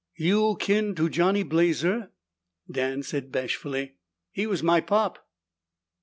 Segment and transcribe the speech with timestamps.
[0.17, 2.09] "You kin to Johnny Blazer?"
[2.71, 3.97] Dan said bashfully,
[4.31, 5.29] "He was my pop."